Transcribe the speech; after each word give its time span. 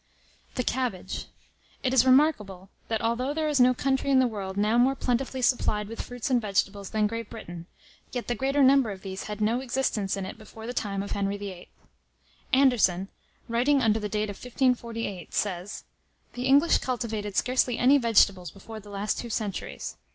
]THE 0.55 0.63
CABBAGE. 0.63 1.27
It 1.83 1.93
is 1.93 2.07
remarkable, 2.07 2.71
that 2.87 3.03
although 3.03 3.35
there 3.35 3.47
is 3.47 3.59
no 3.59 3.75
country 3.75 4.09
in 4.09 4.17
the 4.17 4.25
world 4.25 4.57
now 4.57 4.79
more 4.79 4.95
plentifully 4.95 5.43
supplied 5.43 5.87
with 5.87 6.01
fruits 6.01 6.31
and 6.31 6.41
vegetables 6.41 6.89
than 6.89 7.05
Great 7.05 7.29
Britain, 7.29 7.67
yet 8.11 8.27
the 8.27 8.33
greater 8.33 8.63
number 8.63 8.89
of 8.89 9.03
these 9.03 9.25
had 9.25 9.39
no 9.41 9.59
existence 9.59 10.17
in 10.17 10.25
it 10.25 10.39
before 10.39 10.65
the 10.65 10.73
time 10.73 11.03
of 11.03 11.11
Henry 11.11 11.37
VIII. 11.37 11.69
Anderson, 12.51 13.09
writing 13.47 13.83
under 13.83 13.99
the 13.99 14.09
date 14.09 14.31
of 14.31 14.37
1548, 14.37 15.35
says, 15.35 15.83
"The 16.33 16.47
English 16.47 16.79
cultivated 16.79 17.35
scarcely 17.35 17.77
any 17.77 17.99
vegetables 17.99 18.49
before 18.49 18.79
the 18.79 18.89
last 18.89 19.19
two 19.19 19.29
centuries. 19.29 19.97